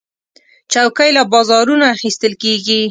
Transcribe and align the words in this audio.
چوکۍ 0.71 1.09
له 1.17 1.23
بازارونو 1.33 1.85
اخیستل 1.95 2.33
کېږي. 2.43 2.79